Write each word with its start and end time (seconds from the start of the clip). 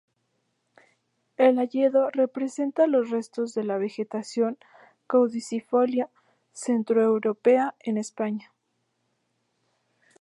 El 1.37 1.59
hayedo 1.59 2.09
representa 2.09 2.87
los 2.87 3.11
restos 3.11 3.53
de 3.53 3.63
la 3.63 3.77
vegetación 3.77 4.57
caducifolia 5.05 6.09
centroeuropea 6.51 7.75
en 7.81 7.99
España. 7.99 8.51